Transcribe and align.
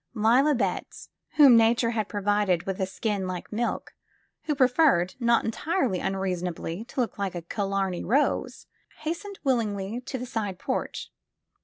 Leila 0.15 0.55
Betts, 0.55 1.09
whom 1.35 1.55
Nature 1.55 1.91
had 1.91 2.09
provided 2.09 2.63
with 2.63 2.81
a 2.81 2.87
skin 2.87 3.27
like 3.27 3.51
milk, 3.53 3.93
but 4.41 4.47
who 4.47 4.55
preferred, 4.55 5.13
not 5.19 5.45
entirely 5.45 5.99
unreasonably, 5.99 6.83
to 6.85 6.99
look 7.01 7.19
like 7.19 7.35
a 7.35 7.43
Killamey 7.43 8.03
rose, 8.03 8.65
hastened 9.01 9.37
willingly 9.43 10.01
to 10.07 10.17
the 10.17 10.25
side 10.25 10.57
porch. 10.57 11.11